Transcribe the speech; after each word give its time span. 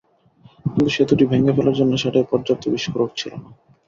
কিন্তু 0.65 0.89
সেতুটি 0.89 1.23
ভেঙে 1.25 1.55
ফেলার 1.55 1.77
জন্য 1.79 1.93
সেটায় 1.97 2.29
পর্যাপ্ত 2.31 2.63
বিস্ফোরক 2.73 3.09
ছিল 3.15 3.31
না। 3.35 3.49